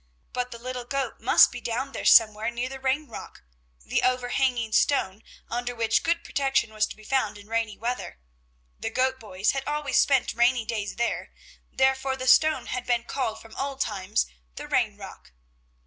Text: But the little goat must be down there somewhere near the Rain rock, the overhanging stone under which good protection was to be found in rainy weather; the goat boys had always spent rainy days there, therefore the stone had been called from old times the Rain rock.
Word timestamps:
But 0.33 0.49
the 0.49 0.57
little 0.57 0.83
goat 0.85 1.19
must 1.19 1.51
be 1.51 1.61
down 1.61 1.91
there 1.91 2.05
somewhere 2.05 2.49
near 2.49 2.67
the 2.69 2.79
Rain 2.79 3.05
rock, 3.05 3.43
the 3.85 4.01
overhanging 4.01 4.71
stone 4.73 5.21
under 5.47 5.75
which 5.75 6.01
good 6.01 6.23
protection 6.23 6.73
was 6.73 6.87
to 6.87 6.95
be 6.95 7.03
found 7.03 7.37
in 7.37 7.47
rainy 7.47 7.77
weather; 7.77 8.17
the 8.79 8.89
goat 8.89 9.19
boys 9.19 9.51
had 9.51 9.67
always 9.67 9.99
spent 9.99 10.33
rainy 10.33 10.65
days 10.65 10.95
there, 10.95 11.31
therefore 11.71 12.15
the 12.15 12.25
stone 12.25 12.65
had 12.65 12.87
been 12.87 13.03
called 13.03 13.39
from 13.39 13.55
old 13.57 13.79
times 13.79 14.25
the 14.55 14.67
Rain 14.67 14.97
rock. 14.97 15.33